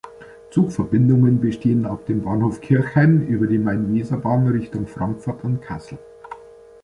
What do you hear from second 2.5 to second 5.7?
Kirchhain über die Main-Weser-Bahn Richtung Frankfurt und